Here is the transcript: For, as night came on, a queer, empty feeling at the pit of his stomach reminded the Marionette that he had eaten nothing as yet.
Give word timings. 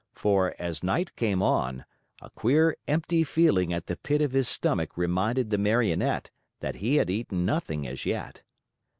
For, 0.15 0.55
as 0.57 0.81
night 0.83 1.15
came 1.15 1.43
on, 1.43 1.85
a 2.23 2.31
queer, 2.31 2.75
empty 2.87 3.23
feeling 3.23 3.71
at 3.71 3.85
the 3.85 3.95
pit 3.97 4.19
of 4.19 4.31
his 4.31 4.47
stomach 4.47 4.97
reminded 4.97 5.51
the 5.51 5.59
Marionette 5.59 6.31
that 6.59 6.77
he 6.77 6.95
had 6.95 7.11
eaten 7.11 7.45
nothing 7.45 7.85
as 7.85 8.03
yet. 8.03 8.41